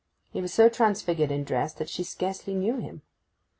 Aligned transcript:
He 0.31 0.41
was 0.41 0.51
so 0.51 0.67
transfigured 0.67 1.29
in 1.29 1.43
dress 1.43 1.73
that 1.73 1.87
she 1.87 2.03
scarcely 2.03 2.55
knew 2.55 2.77
him. 2.77 3.03